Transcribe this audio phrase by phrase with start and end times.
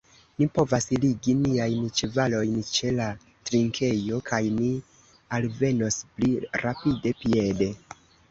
[0.41, 3.09] Ni povas ligi niajn ĉevalojn ĉe la
[3.49, 4.71] trinkejo, kaj ni
[5.39, 6.31] alvenos pli
[6.65, 7.69] rapide piede.